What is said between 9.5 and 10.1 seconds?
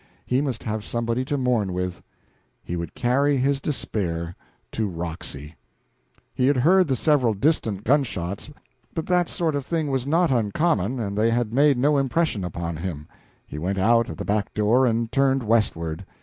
of thing was